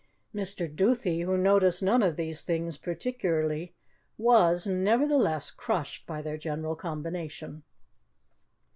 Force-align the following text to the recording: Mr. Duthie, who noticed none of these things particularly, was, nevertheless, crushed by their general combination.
Mr. 0.33 0.65
Duthie, 0.67 1.21
who 1.21 1.37
noticed 1.37 1.83
none 1.83 2.01
of 2.01 2.15
these 2.15 2.41
things 2.41 2.75
particularly, 2.75 3.75
was, 4.17 4.65
nevertheless, 4.65 5.51
crushed 5.51 6.07
by 6.07 6.23
their 6.23 6.37
general 6.37 6.75
combination. 6.75 7.61